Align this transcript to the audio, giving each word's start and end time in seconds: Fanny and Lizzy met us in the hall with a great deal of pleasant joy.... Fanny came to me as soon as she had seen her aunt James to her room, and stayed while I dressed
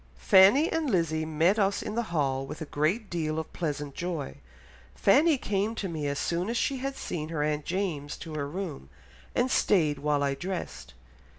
Fanny 0.17 0.67
and 0.71 0.89
Lizzy 0.89 1.25
met 1.25 1.59
us 1.59 1.83
in 1.83 1.93
the 1.93 2.01
hall 2.09 2.43
with 2.47 2.59
a 2.59 2.65
great 2.65 3.07
deal 3.07 3.37
of 3.37 3.53
pleasant 3.53 3.93
joy.... 3.93 4.37
Fanny 4.95 5.37
came 5.37 5.75
to 5.75 5.87
me 5.87 6.07
as 6.07 6.17
soon 6.17 6.49
as 6.49 6.57
she 6.57 6.77
had 6.77 6.95
seen 6.95 7.29
her 7.29 7.43
aunt 7.43 7.65
James 7.65 8.17
to 8.17 8.33
her 8.33 8.47
room, 8.49 8.89
and 9.35 9.51
stayed 9.51 9.99
while 9.99 10.23
I 10.23 10.33
dressed 10.33 10.95